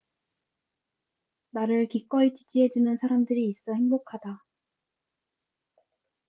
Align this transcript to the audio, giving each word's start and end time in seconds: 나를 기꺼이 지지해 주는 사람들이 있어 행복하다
나를 1.51 1.85
기꺼이 1.87 2.33
지지해 2.33 2.69
주는 2.69 2.97
사람들이 2.97 3.45
있어 3.51 3.73
행복하다 3.73 4.43